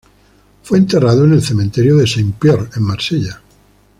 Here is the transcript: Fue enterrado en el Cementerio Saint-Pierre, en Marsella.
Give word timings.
Fue 0.63 0.79
enterrado 0.79 1.25
en 1.25 1.33
el 1.33 1.43
Cementerio 1.43 2.03
Saint-Pierre, 2.07 2.69
en 2.75 2.81
Marsella. 2.81 3.39